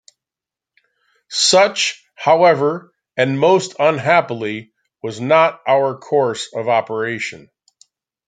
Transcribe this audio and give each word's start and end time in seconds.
Such, 1.29 2.03
however, 2.15 2.91
and 3.15 3.39
most 3.39 3.75
unhappily, 3.77 4.73
was 5.03 5.19
not 5.21 5.61
our 5.67 5.95
course 5.95 6.49
of 6.55 6.67
operation. 6.67 7.51